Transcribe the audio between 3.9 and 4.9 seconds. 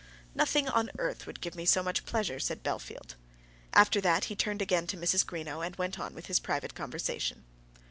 that he turned again